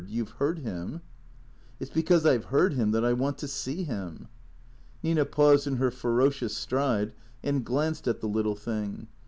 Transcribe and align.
You 0.07 0.25
've 0.25 0.29
heard 0.39 0.57
him."" 0.57 1.01
It 1.79 1.89
's 1.89 1.91
because 1.91 2.25
I 2.25 2.35
've 2.35 2.45
heard 2.45 2.73
him 2.73 2.89
that 2.89 3.05
I 3.05 3.13
want 3.13 3.37
to 3.37 3.47
see 3.47 3.83
him." 3.83 4.29
Nina 5.03 5.25
paused 5.25 5.67
in 5.67 5.75
her 5.75 5.91
ferocious 5.91 6.57
stride 6.57 7.13
and 7.43 7.63
glanced 7.63 8.07
at 8.07 8.19
the 8.19 8.27
little 8.27 8.55
thing. 8.55 9.09